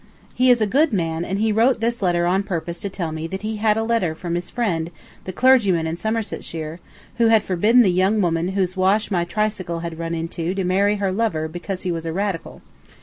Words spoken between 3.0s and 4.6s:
me that he had had a letter from his